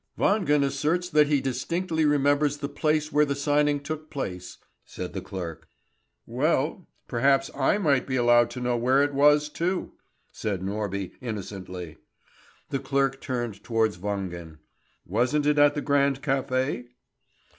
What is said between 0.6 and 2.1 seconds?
asserts that he distinctly